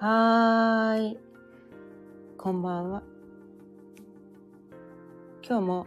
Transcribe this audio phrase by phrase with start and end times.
[0.00, 1.18] はーい。
[2.36, 3.02] こんばんは。
[5.44, 5.86] 今日も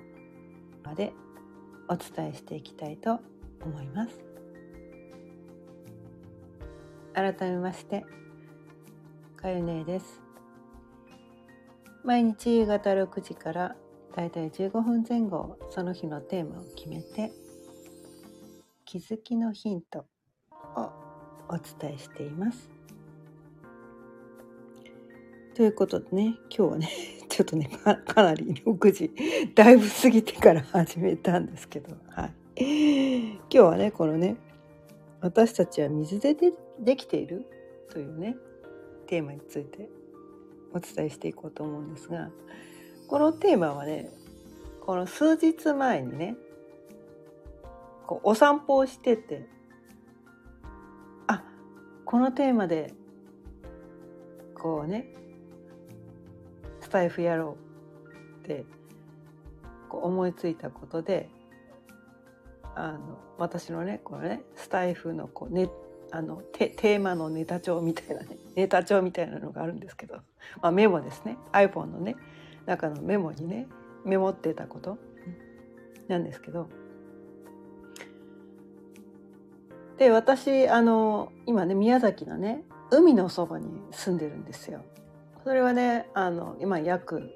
[0.84, 1.14] まで
[1.88, 3.22] お伝えしていきたいと
[3.64, 4.20] 思います。
[7.14, 8.04] 改めまして、
[9.38, 10.20] かゆねです。
[12.04, 13.78] 毎日夕方6時から
[14.14, 17.32] だいたい15分前後その日のテーマを決めて
[18.84, 20.06] 気づきのヒント
[20.76, 20.92] を
[21.48, 22.81] お伝えしています。
[25.62, 26.90] ということでね今日はね
[27.30, 29.12] ちょっとねかかなり6時
[29.54, 34.38] だいぶ過ぎてから始めたんですけど、はい、今日はねこのね
[35.22, 37.46] 「私たちは水ででできている?」
[37.94, 38.38] というね
[39.06, 39.88] テーマについて
[40.74, 42.32] お伝えしていこうと思うんですが
[43.08, 44.10] このテーマはね
[44.84, 46.38] この数日前にね
[48.08, 49.46] こうお散歩をしてて
[51.28, 51.44] あ
[52.04, 52.96] このテーマで
[54.56, 55.21] こうね
[56.92, 57.58] タイフやろ
[58.42, 58.66] うって
[59.90, 61.30] こう思いついたことで
[62.76, 65.70] あの私のねこのねスタイフのこうね
[66.12, 70.16] あのテテーマのネタ帳みたいなね ネタ帳みたいなのがあるんですけど、
[70.62, 72.16] まあ、メモですね iPhone のね
[72.66, 73.68] 中のメモにね
[74.06, 74.98] メモってたこと
[76.08, 76.68] なんですけど
[79.98, 84.84] で私あの今ね宮崎のね海のそばに住んでるんですよ。
[85.44, 87.32] それはねあの今約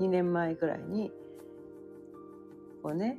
[0.00, 1.10] 2年前ぐらいに
[2.82, 3.18] こうね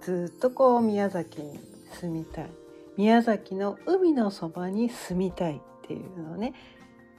[0.00, 1.60] ずっとこう宮崎に
[2.00, 2.50] 住みたい。
[2.96, 6.52] 宮崎の海のそばに住みたいっていうのをね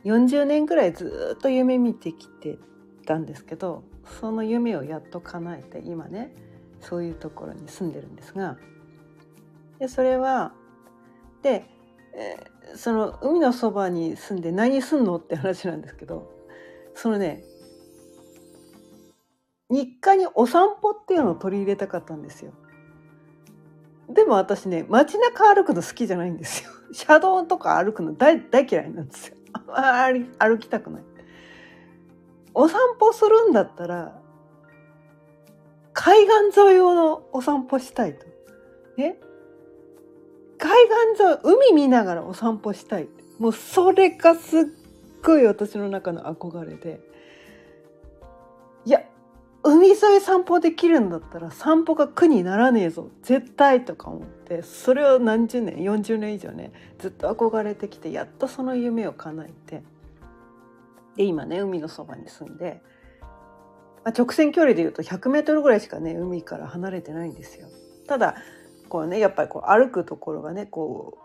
[0.04, 2.60] 40年ぐらいずっと夢見てきて
[3.06, 3.84] たんですけど
[4.20, 6.36] その夢をやっと叶えて今ね
[6.82, 8.58] そういうところに住んでるんですが。
[9.80, 10.54] でそれは
[11.42, 11.66] で、
[12.14, 12.38] え
[12.76, 16.32] その海のそばに住んで何すんのって話なんですけど
[16.96, 17.44] そのね
[19.70, 22.52] 日課にお散歩っていうのを取り入れたかったんですよ。
[24.10, 26.72] でも私ね街中歩くの好きじゃないんですよ。
[26.92, 29.38] 車道とか歩くの大大嫌いなんですよ。
[29.54, 31.04] あんまり歩きたくない。
[32.54, 34.20] お散歩するんだったら
[35.94, 38.26] 海岸沿いのお散歩したいと。
[38.98, 39.18] ね？
[40.62, 40.70] 海
[41.16, 43.10] 岸沿い海見ながらお散歩したい。
[43.40, 44.64] もうそれがすっ
[45.24, 47.02] ごい私の中の憧れで。
[48.86, 49.02] いや
[49.64, 53.10] 海沿い散歩できるんだったら散歩が苦にならねえぞ。
[53.24, 54.62] 絶対とか思って。
[54.62, 59.84] それを何十年40年以上ねずっと憧れてきてやっとその夢を叶えて。
[61.16, 62.84] で今ね海のそばに住んで、
[64.06, 67.68] まあ、直線距離でいうと100メートルぐらいしかね海から離れてないんですよ。
[68.08, 68.36] ただ
[68.92, 71.18] こうねやっぱりこう歩くところがねこ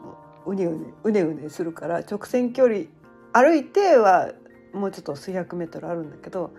[0.46, 2.84] ううねうねうねうねするから直線距離
[3.32, 4.30] 歩いては
[4.72, 6.52] もうちょっと数百メートルあるんだけど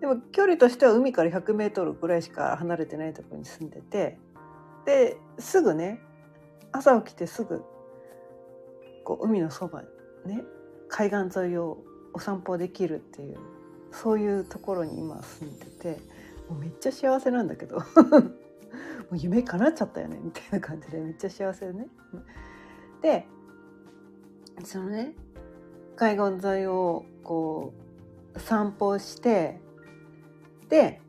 [0.00, 4.20] でも距離としては海から100メートルぐらいしか離れてないところに住んでて
[4.86, 5.98] ですぐね
[6.70, 7.64] 朝起きてすぐ
[9.04, 9.82] こう海のそば
[10.24, 10.44] ね
[10.88, 11.78] 海岸沿いを
[12.14, 13.36] お散歩できるっていう
[13.90, 16.00] そういうところに今住んでて
[16.48, 17.82] もうめっちゃ幸せなんだけど。
[19.10, 21.86] もう夢叶っちゃったよねみたいな感じでめっちゃ幸せでね。
[23.02, 23.26] で
[24.64, 25.14] そのね
[25.96, 27.72] 海岸沿いをこ
[28.34, 29.60] う散歩して
[30.68, 31.00] で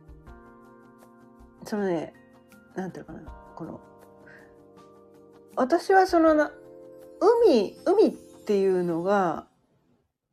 [1.66, 2.14] そのね
[2.76, 3.82] なんていうのかなこの
[5.56, 6.52] 私はそのな
[7.20, 8.12] 海海っ
[8.46, 9.48] ていうのが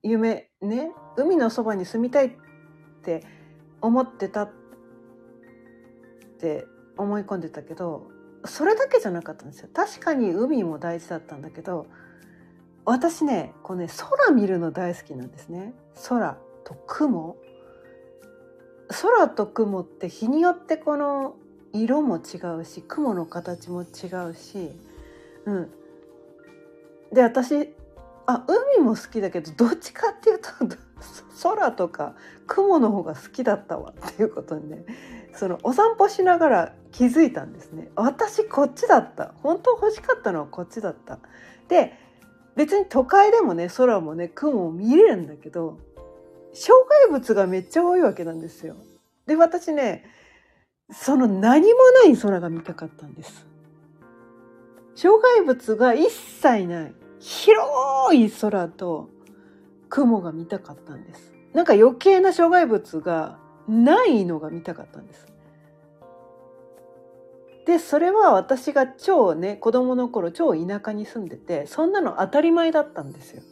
[0.02, 2.30] 夢ね海のそばに住みたいっ
[3.02, 3.24] て
[3.80, 4.52] 思ってたっ
[6.38, 8.10] て思い込んでたけど
[8.44, 9.68] それだけじゃなかったんですよ。
[9.72, 11.86] 確かに海も大事だったんだけど
[12.84, 15.74] 私ねこうね空見るの大好きなんですね。
[16.08, 17.36] 空と雲。
[18.88, 21.34] 空と雲って日によってこの
[21.72, 24.70] 色も違うし雲の形も違うし
[25.44, 25.70] うん。
[27.12, 27.74] で私
[28.26, 30.48] あ海も好きだけどどっちかっていうと
[31.42, 32.14] 空とか
[32.46, 34.84] 雲の方が好きだったわっていうことにね
[35.36, 37.90] そのお散歩しながら気づいたんですね。
[37.94, 39.34] 私こっちだった。
[39.42, 41.18] 本当欲しかったのはこっちだった。
[41.68, 41.92] で
[42.56, 45.78] 別に都会でもね空もね雲も見れるんだけど
[46.54, 48.76] 障害物がめっちゃ多いわけなんですよ。
[49.26, 50.04] で私ね
[50.90, 53.46] その何もない空が見たかったんです。
[54.94, 59.10] 障害物が一切ない広い空と
[59.88, 61.34] 雲が見たかったんです。
[61.52, 65.26] なんか余計な障害物がないのが見たかったんです。
[67.66, 73.42] でそれは私が超ね子供の頃超田舎に住んでてそんなの当たり前だったんですよ。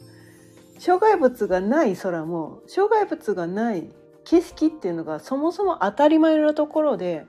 [0.79, 3.89] 障害物がない空も障害物がない
[4.23, 7.25] 景色っていうのがそもそも当たり前のところで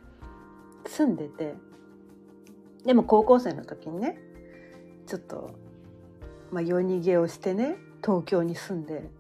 [0.86, 1.54] 住んでて。
[2.84, 4.16] でも高校生の時にね
[5.08, 5.50] ちょっと、
[6.52, 9.10] まあ、夜逃げをしてね東京に住んで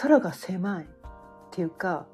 [0.00, 0.97] 空が狭い。
[1.58, 2.06] ていうか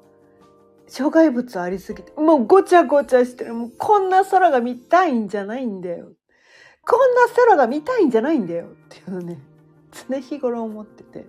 [0.87, 3.53] 障害物ありすぎてもうごちゃごちゃしてる。
[3.53, 6.09] もうこんな空が見たいんじゃないんだよ。
[6.83, 8.65] こんな空が見たいんじゃないんだよ。
[8.65, 9.39] っていうのね
[10.09, 11.27] 常日頃思ってて。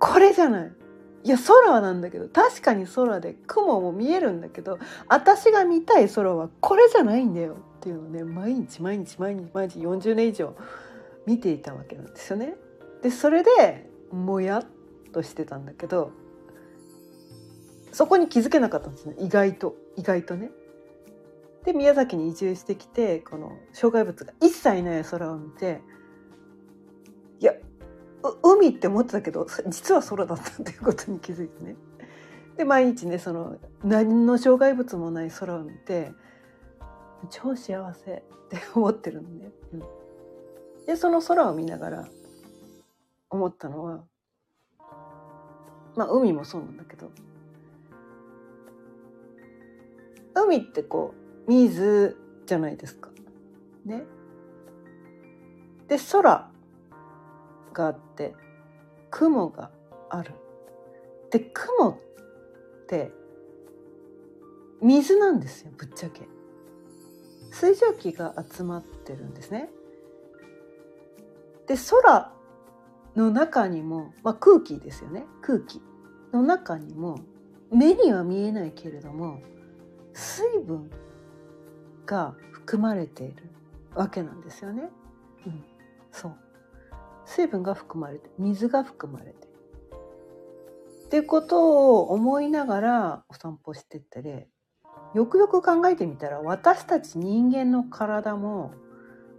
[0.00, 0.72] これじゃない。
[1.22, 7.56] いや空はなんだけど確かに空で雲も見えるんだけど私が見たい空はこれじゃないんだよ。
[7.78, 10.56] っていうのをね毎日毎日毎日毎日40年以上
[11.26, 12.54] 見ていたわけなんですよね。
[13.02, 14.66] でそれでもやっ
[15.12, 16.12] としてたんだけど
[17.92, 20.50] そこに気づけなかったんですね意外と意外とね。
[21.64, 25.82] で宮崎に移住してきてこの障害物が一切ない空を見て
[27.38, 27.52] いや
[28.42, 31.76] 海って思ってたけど実は空だったっていうことに気づいてね。
[32.56, 36.12] で毎日ねその何の障害物もない空を見て
[37.30, 39.50] 超幸せって思ってるのね。
[39.72, 39.82] うん、
[40.86, 42.08] でその空を見ながら
[43.30, 44.04] 思ったのは
[45.96, 47.10] まあ海もそうなんだけど
[50.34, 51.14] 海ってこ
[51.46, 52.16] う水
[52.46, 53.10] じゃないですか。
[53.84, 54.04] ね。
[55.88, 56.50] で空
[57.72, 58.34] があって
[59.10, 59.70] 雲が
[60.08, 60.34] ある。
[61.30, 61.96] で雲っ
[62.86, 63.12] て
[64.80, 66.28] 水なんですよぶっちゃけ。
[67.52, 69.70] 水蒸気が集まってるんですね。
[71.66, 72.32] で空
[73.16, 75.80] の中にも、まあ、空気ですよね空気
[76.32, 77.20] の中にも
[77.72, 79.40] 目には見えないけれども
[80.20, 80.90] 水分
[82.04, 83.50] が含まれている
[83.94, 84.90] わけなんですよね。
[85.46, 85.64] うん、
[86.12, 86.36] そう
[87.24, 89.48] 水分が含まれて水が含まれて
[91.06, 94.48] っていうことを思いながらお散歩してってで
[95.14, 98.72] よくよく考えてみたら私たち人間の体も、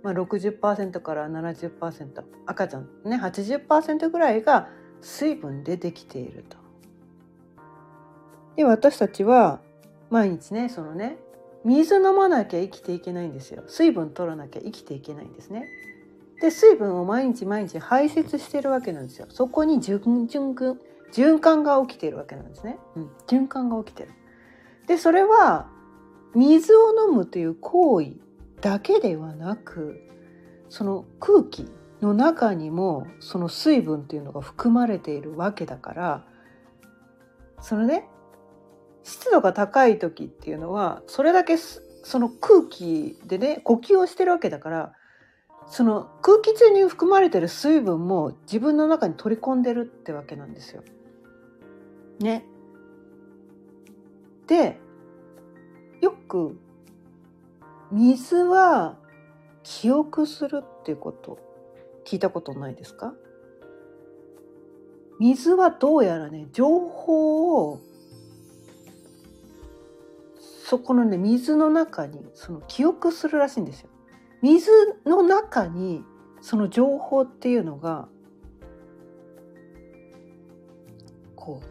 [0.04, 4.68] まあ60、から70%赤ちゃんね80%ぐらいが
[5.02, 6.58] 水分でできていると。
[8.56, 9.62] で私たちは
[10.12, 11.18] 毎日ねそのね
[11.66, 13.64] 水飲まなきゃ生きていけないんですよ。
[13.68, 15.68] 水分取らなきゃ生きていけないんですね。
[16.42, 19.28] で水分を毎日毎日排泄してるわけなんですよ。
[19.30, 20.78] そこに循循
[21.12, 24.10] 循環が起きてるわけなんですね、うん、循環が起きてる。
[24.88, 25.68] でそれは
[26.36, 28.14] 水を飲むという行為
[28.62, 30.02] だけではなく
[30.70, 31.70] その空気
[32.02, 36.26] の中にもその水分っていうのが含まれているわけだから
[37.62, 38.08] そのね
[39.04, 41.82] 湿度が高い時っていうのはそれだけそ
[42.20, 44.94] の空気でね呼吸をしてるわけだから
[45.68, 50.84] その空気中に含まれてる水分も自分の中に取り込んでるってわけなんですよ。
[52.20, 52.46] ね。
[54.48, 54.80] で
[56.02, 56.60] よく
[57.92, 58.98] 水は
[59.64, 61.40] 記憶するっていうこと
[62.06, 63.14] 聞いたことないですか？
[65.20, 67.80] 水はどうやらね情報を
[70.64, 73.90] そこのね水の中にその記憶するらしいんですよ。
[74.42, 74.72] 水
[75.06, 76.04] の中に
[76.40, 78.08] その情報っていうのが
[81.36, 81.62] こ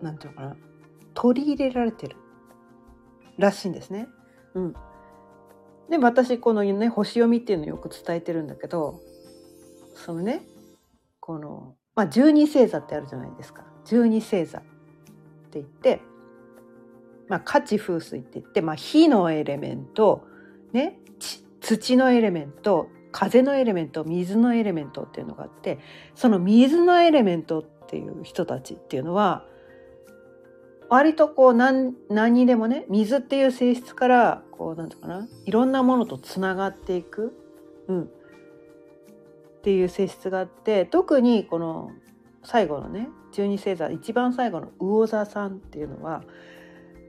[0.00, 0.56] うなんていうのかな
[1.14, 2.16] 取り入れられてる
[3.38, 4.08] らしいんですね。
[4.54, 4.74] うん、
[5.90, 9.00] で私このね星読みっていうのをよく伝えてるんだけど
[9.94, 10.42] そのね
[11.18, 14.62] この、まあ、十二星座ってあるじゃないですか十二星座っ
[15.50, 16.00] て言って
[17.28, 20.26] まあ、価値風水って言って、まあ、火のエレメント、
[20.72, 20.98] ね、
[21.60, 25.78] 土のエレメント風のエレメント水のエレメントっていうのがあって
[26.14, 29.44] その水のエレメントっていう人たちっていうのは
[30.88, 37.32] 割とこう何何にでもね水っていう性質からこうなんていうかないろんなものとつながっていく、
[37.88, 38.06] うん、っ
[39.62, 41.90] ていう性質があって特にこの
[42.42, 46.22] 最後のね十二星座一番最後の魚座さんっていうのは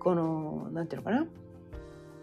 [0.06, 1.28] この何て言うのかな？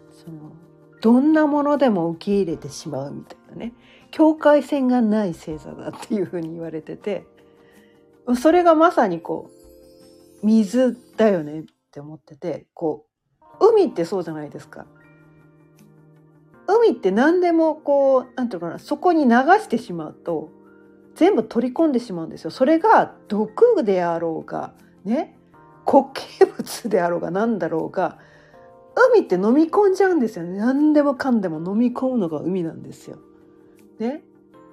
[0.09, 0.53] その
[1.01, 3.73] どんなものでも受け入れてしまうみたいなね。
[4.09, 7.27] 境界線がない星座だっていうふうに言われてて。
[8.37, 9.49] それがまさにこ
[10.41, 12.67] う水だよねって思ってて。
[12.73, 13.05] こ
[13.59, 14.85] う海ってそうじゃないですか。
[16.67, 18.79] 海って何でもこう何て言うのかな？
[18.79, 20.51] そこに流してしまうと
[21.15, 22.49] 全部取り込んでしまうんですよ。
[22.49, 24.73] それが毒であろうが
[25.03, 25.37] ね。
[25.85, 28.17] 固形物であろうが何だろうが
[28.95, 33.17] 海って飲み込んじゃうんですよね何でもかんでも飲み込むのが海なんですよ。
[33.99, 34.23] ね、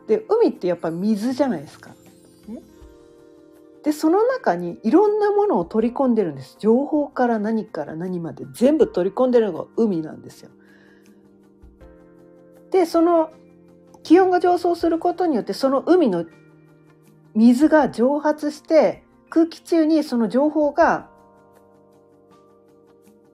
[0.06, 1.90] で海ってやっぱり水じゃないですか。
[2.48, 2.60] ね、
[3.82, 10.50] でその中にいろんなものを取り込んでるんです情報から何から何まで全部取り込んでるのが海なんですよ。
[12.70, 13.30] でその
[14.02, 16.24] 気温が上昇することによってその海の
[17.34, 21.08] 水が蒸発して空気中にその情報が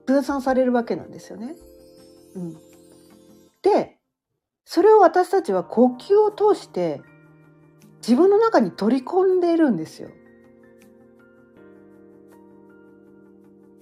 [0.05, 1.55] 分散されるわけなんですよね。
[2.35, 2.57] うん、
[3.63, 3.97] で
[4.63, 7.01] それを私たちは呼吸を通して
[7.97, 10.09] 自分の中に取り込んでいるんですよ。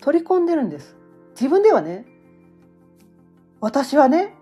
[0.02, 0.96] 取り込んでるんです。
[1.32, 2.06] 自分ではね
[3.60, 4.34] 私はね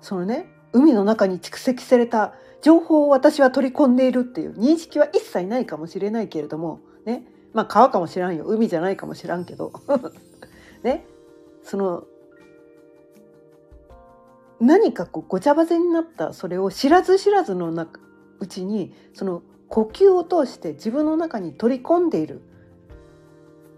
[0.00, 7.24] そのね海の中に蓄積された情報を私は取り込んでいるっていう認識は一切ないかもしれないけれどもね。
[7.52, 8.44] まあ川かもしらんよ。
[8.46, 9.72] 海じゃないかもしらんけど。
[10.82, 11.06] ね。
[11.62, 12.04] その
[14.60, 17.70] 何かこうごちゃ混ぜになったそれを知らず知らずの
[18.38, 22.42] うちにその呼吸を通して自分の中に取り込んでいる。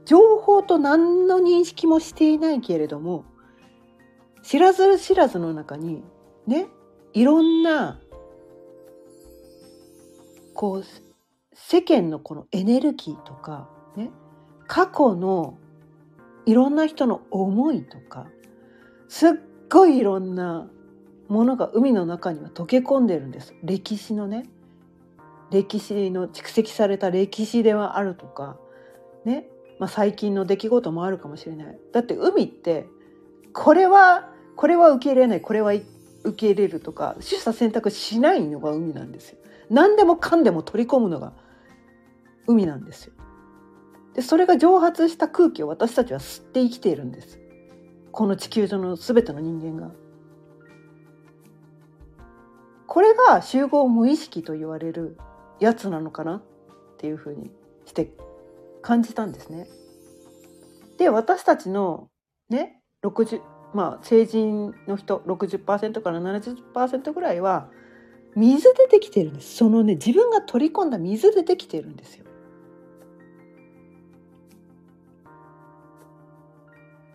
[0.04, 3.24] 情報と何の認識もしていないけれども
[4.42, 6.02] 知らず知らずの中に
[6.46, 6.66] ね。
[7.14, 8.00] いろんな
[10.54, 11.11] こう
[11.54, 14.10] 世間のこのエネルギーとかね
[14.66, 15.58] 過去の
[16.46, 18.26] いろんな人の思いとか
[19.08, 19.30] すっ
[19.70, 20.68] ごいいろんな
[21.28, 23.54] ものが海の中には溶け込んでるんです。
[23.62, 24.44] 歴史のね
[25.50, 28.56] 歴史の蓄積された歴史ではあるとか
[29.24, 29.46] ね、
[29.78, 31.78] まあ、最近の出来事もあるかもしれない。
[31.92, 32.86] だって海って
[33.52, 35.84] これはこれは受け入れないこれは受
[36.34, 39.38] け入れるとか取捨選択しないのが海なんですよ。
[39.70, 41.32] 何でもかんでも取り込むのが
[42.46, 43.14] 海なんですよ。
[44.14, 47.40] でそれが蒸発した空気を私たちは吸って生きているんです。
[48.10, 49.92] この地球上の全ての人間が。
[52.86, 55.16] これが集合無意識と言われる
[55.60, 56.36] やつなのかな？
[56.36, 56.42] っ
[56.98, 57.50] ていうふうに
[57.86, 58.12] して
[58.82, 59.66] 感じたんですね。
[60.98, 62.08] で私たちの
[62.50, 63.40] ね60
[63.72, 67.70] まあ成人の人60%から70%ぐらいは
[68.36, 69.56] 水でできてるんです。
[69.56, 72.21] そのね自分が取り込んだ水でできてるんですよ。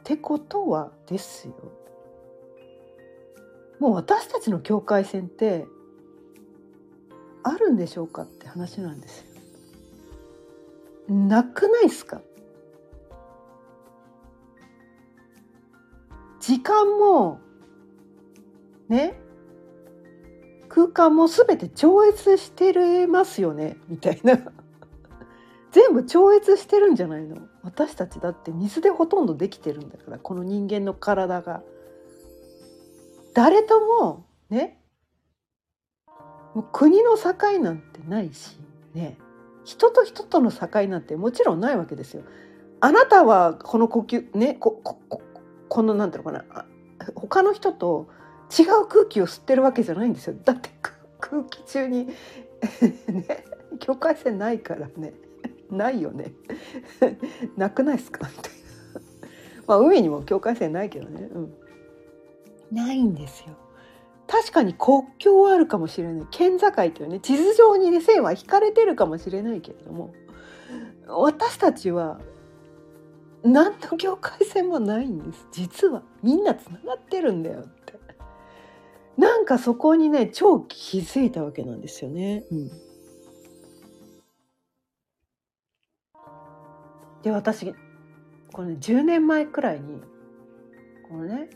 [0.07, 1.53] ってことはですよ。
[3.77, 5.65] もう私たちの境界線って
[7.43, 9.25] あるんでしょうかって話なんです
[11.09, 11.13] よ。
[11.13, 12.21] なくないっすか？
[16.39, 17.41] 時間も
[18.87, 19.19] ね
[20.69, 24.39] 空間も全て超越してるますよねみたいな。
[25.71, 27.38] 全部超越してるんじゃないの？
[27.63, 31.62] 私たちだって水でほとんどできてるんだからこの人間の体が。
[33.33, 34.79] 誰ともね
[36.55, 38.57] もう国の境なんてないし
[38.93, 39.17] ね。
[39.63, 42.24] 人と人との境なんてもちろんないわけですよ。
[42.79, 45.21] あなたはこの呼吸ねここ
[45.69, 46.65] このなんていうのかな？
[47.15, 48.07] 他の人と
[48.57, 50.36] 違う空気を吸ってるわけじゃないんですよ。
[50.43, 50.69] だって
[51.19, 52.07] 空気中に
[53.07, 53.45] ね
[53.79, 55.13] 境界線ないからね。
[55.69, 56.31] ないよね。
[57.57, 58.27] なくないですか？
[58.27, 58.53] みたい
[58.95, 59.01] な
[59.67, 61.53] まあ海にも境界線ないけどね、うん、
[62.71, 63.55] ないんですよ。
[64.27, 66.27] 確かに国境はあるかもしれない。
[66.31, 70.13] 県境というね地図上に、ね、線は引かれてるかもしれないけれども
[71.07, 72.19] 私たちは
[73.43, 75.47] 何の境界線もないんです。
[75.51, 77.77] 実はみんなつながってるんだよって。
[79.17, 82.43] なんかそこにね超気づいたわけなんですよね。
[82.51, 82.71] うん、
[87.24, 87.74] で私
[88.53, 90.01] これ、ね、10年前くらいに
[91.09, 91.50] このね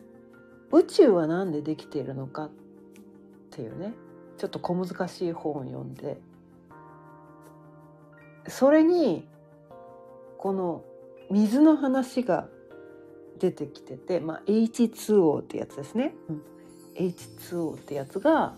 [0.71, 2.49] 宇宙は何でできているのかっ
[3.51, 3.93] ていうね
[4.37, 6.19] ちょっと小難しい本を読んで
[8.47, 9.27] それに
[10.37, 10.83] この
[11.29, 12.47] 水の話が
[13.39, 16.41] 出てきてて、まあ、H2O ってやつですね、うん、
[16.95, 18.55] H2O ってやつが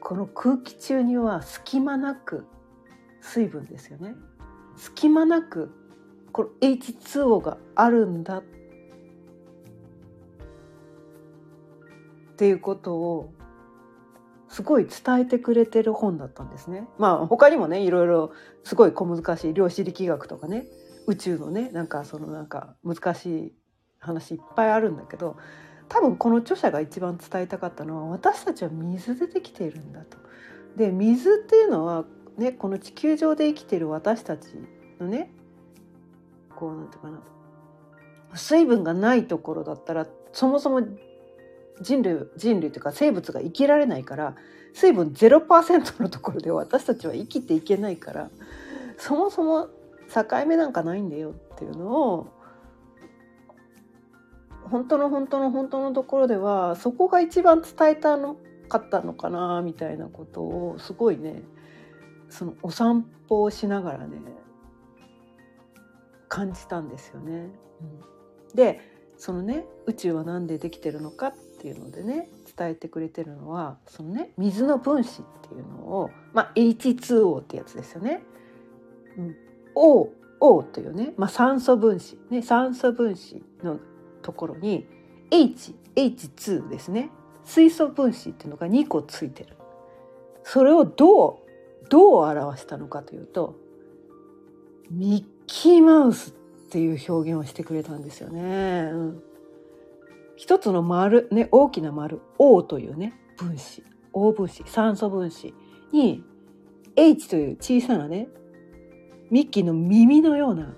[0.00, 2.44] この空気中には隙間なく
[3.20, 4.14] 水分ですよね。
[4.80, 5.70] 隙間なく
[6.32, 8.42] この H2O があるんだっ
[12.36, 13.34] ていうことを
[14.48, 16.88] すごい伝えてくれてる本だったんですね。
[16.98, 18.32] まあ他にもねいろいろ
[18.64, 20.66] すごい小難しい量子力学とかね
[21.06, 23.52] 宇宙のねなんかそのなんか難しい
[23.98, 25.36] 話いっぱいあるんだけど
[25.90, 30.16] 多分この著者が一番伝えたかったのは私たちは水でできているんだと。
[30.74, 32.06] で水っていうのは
[32.40, 34.48] ねこの地球上で生きてる私たち
[34.98, 35.30] のね
[36.56, 37.20] こうなんていうかな
[38.34, 40.80] 水分がないところだったらそもそも
[41.80, 44.34] 人類人類というか生物が生きられないから
[44.72, 48.30] 水分0%のところで 私たちは生きていけないから
[48.98, 49.68] そもそも
[50.12, 52.26] 境目なんかないんだよっていうのを
[54.64, 58.36] 本当の本当の本当のところではそこが一番伝えたの
[58.68, 61.42] かったのかなみたいなことをすごいね
[62.30, 64.18] そのお散歩をしながらね
[66.28, 67.50] 感じたんですよね。
[67.80, 68.80] うん、で
[69.18, 78.22] そのね宇宙は何でできてるのかっていうのでね伝えてくれてるのはそのね水の分子っていうのを、まあ、H2O ってやつですよね。
[79.18, 79.36] うん、
[79.74, 80.08] O,
[80.40, 83.78] o というね、まあ、酸素分子、ね、酸素分子の
[84.22, 84.86] ところに
[85.30, 87.10] H H2 ですね
[87.44, 89.56] 水素分子っていうのが2個ついてる。
[90.44, 91.38] それをどう
[91.88, 93.56] どう表したのかというと
[94.90, 96.34] ミッキーマウスっ
[96.70, 98.90] ていう表現をしてくれたんですよね。
[98.92, 99.22] うん、
[100.36, 103.82] 一つの丸ね大きな丸 O というね分子
[104.12, 105.54] O 分子酸素分子
[105.92, 106.22] に
[106.96, 108.28] H という小さなね
[109.30, 110.74] ミッキーの耳のような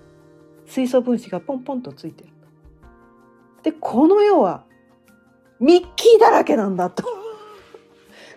[0.65, 2.29] 水素分子がポンポンとついてる。
[3.63, 4.65] でこの世は
[5.59, 7.22] ミッキーだらけなんだと。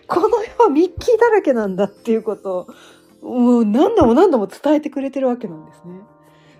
[0.07, 2.67] この世はミッキーだらけなんだっていうこと
[3.21, 5.99] をもう何度も何度も伝えてくれてるわけなんですね。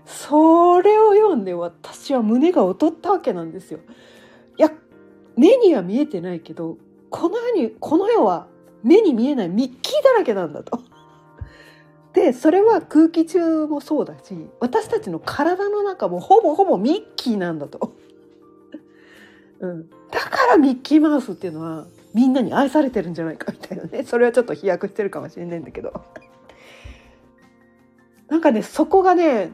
[0.06, 3.80] それを読んで私は胸が劣ったわけなんですよ。
[4.58, 4.72] いや
[5.36, 6.78] 目には見えてないけど
[7.10, 8.48] この世にこの世は
[8.84, 10.82] 目に見えないミッキーだらけなんだと。
[12.14, 17.94] でそれは空気中もそうだし私たちの体の中もほぼほぼミッキーなんだと。
[19.60, 21.86] うん、だからミッキーマウスっていうのは
[22.18, 24.04] みんなに愛されてるんじゃないかみたいなね。
[24.04, 25.94] それはちょっと飛躍してるかもしれないんだけど。
[28.28, 29.52] なんかねそこがね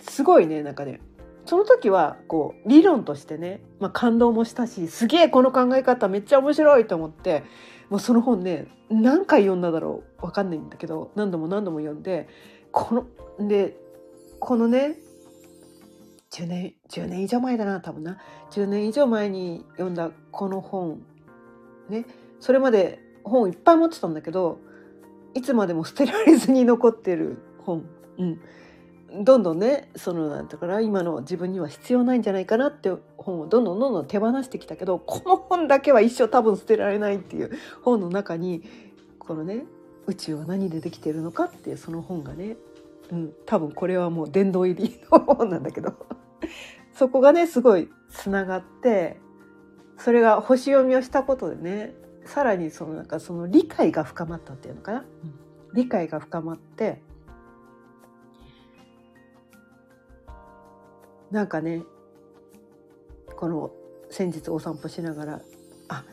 [0.00, 1.02] すごいねなんかね。
[1.44, 7.44] その時はこう理論としてね、まあ、感動もしたしすげえこの考え方めっちゃ面白いと思って
[7.90, 12.28] もうその本ね何回読んだだろう分かんないんだけど何度も何度も読んで
[12.72, 13.06] こ
[13.38, 13.76] ので
[14.40, 14.96] このね
[16.30, 18.16] 10年10年以上前だな多分な。
[18.50, 21.02] 10年以上前に読んだこの本
[21.88, 22.06] ね。
[22.40, 24.58] それまで本いっぱい持ってたんだけど
[25.34, 27.84] いつまでも捨てられずに残ってる本、
[28.18, 37.50] うん、どんどんねそのなんだから今の自分には必要ないんじゃないかなって本をどんどんどんどん手放してきたけどこの本だけは一生多分捨てられないっていう
[37.82, 38.62] 本の中に
[39.18, 39.64] このね
[40.06, 42.56] 宇宙は何でできてるのかっていうその本がね、
[43.10, 45.94] うん、多分これはもう殿堂入りの本なんだけど。
[46.94, 49.20] そこがねすごいつながって
[49.98, 55.06] それが星読みをしたことでねさらにそのなんかその理解が深まったっていうのかな、うん、
[55.74, 57.02] 理解が深まって
[61.30, 61.82] なんかね
[63.36, 63.72] この
[64.10, 65.40] 先日お散歩しながら
[65.88, 66.04] あ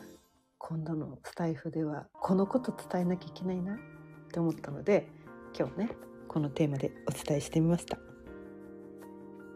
[0.58, 3.78] 今度のスタイフではこのこと伝えなきゃいけないなっ
[4.32, 5.08] て思ったので
[5.56, 5.90] 今日ね
[6.28, 7.98] このテーマでお伝えしてみました。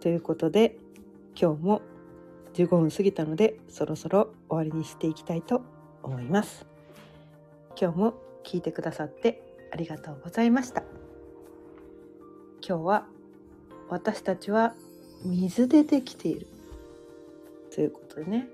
[0.01, 0.79] ということで
[1.35, 1.83] 今日も
[2.57, 5.63] 15分過ぎたのでそろそろ終わりにしていきたいと
[6.03, 6.67] 思います。
[7.79, 8.15] 今日も
[8.45, 9.43] 聞いてくださって
[9.73, 10.83] ありがとうございました。
[12.67, 13.07] 今日は
[13.91, 14.75] 私たちは
[15.25, 16.47] 水でできている
[17.75, 18.49] ということでね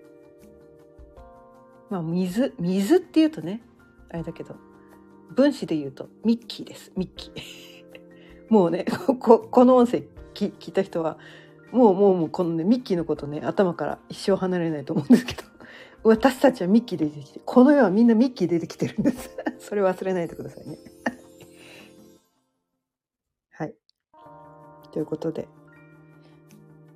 [1.89, 3.63] まあ水水っていうとね
[4.11, 4.57] あれだけど
[5.31, 7.33] 分子で言うとミッキーですミッキー
[8.53, 8.85] もうね
[9.19, 10.03] こ この音声
[10.35, 11.19] 聞いた人は
[11.73, 15.43] もうもうもうこのねミッキーのことね頭から一生離れないと思うんですけど。
[16.05, 19.31] 私たちはミッキー出てきてこの世はみんなミッキーでできてるんです。
[19.59, 20.79] それ忘れないでくださいね。
[23.51, 23.75] はい。
[24.91, 25.49] ということで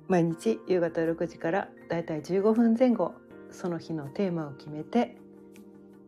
[0.07, 3.13] 毎日夕方6時からだいたい15分前後
[3.49, 5.17] その日のテーマを決めて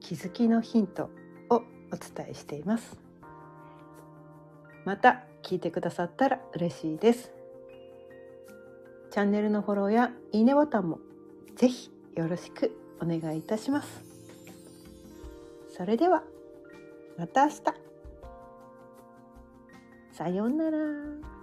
[0.02, 1.10] 気づきのヒント
[1.50, 3.00] をお伝えしています。
[4.86, 7.39] また聞いてくださったら嬉しいです。
[9.12, 11.00] チャンネルのフォローやいいねボタンも
[11.56, 14.04] ぜひよろしくお願いいたします
[15.76, 16.24] それでは
[17.18, 17.62] また明日
[20.12, 21.39] さようなら。